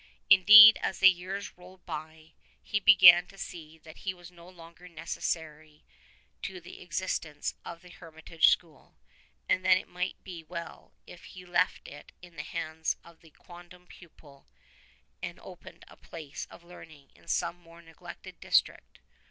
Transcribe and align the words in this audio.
Indeed 0.31 0.79
as 0.81 0.97
the 0.97 1.11
years 1.11 1.55
rolled 1.59 1.85
by 1.85 2.31
he 2.63 2.79
began 2.79 3.27
to 3.27 3.37
see 3.37 3.77
that 3.83 3.97
he 3.97 4.15
was 4.15 4.31
no 4.31 4.49
longer 4.49 4.89
necessary 4.89 5.83
to 6.41 6.59
the 6.59 6.81
exist 6.81 7.23
ence 7.23 7.53
of 7.63 7.83
the 7.83 7.91
hermitage 7.91 8.47
school, 8.49 8.95
and 9.47 9.63
that 9.63 9.77
it 9.77 9.87
might 9.87 10.23
be 10.23 10.41
well 10.41 10.91
if 11.05 11.23
he 11.25 11.45
left 11.45 11.87
it 11.87 12.13
in 12.19 12.35
the 12.35 12.41
hands 12.41 12.97
of 13.03 13.23
a 13.23 13.29
quondam 13.29 13.85
pupil 13.85 14.47
and 15.21 15.39
opened 15.39 15.85
a 15.87 15.97
place 15.97 16.47
of 16.49 16.63
learning 16.63 17.11
in 17.13 17.27
some 17.27 17.57
more 17.59 17.83
neglected 17.83 18.39
district. 18.39 18.97